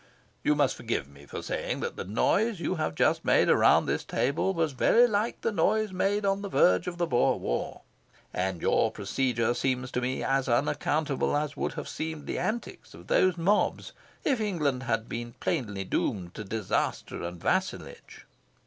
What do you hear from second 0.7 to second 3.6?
forgive me for saying that the noise you have just made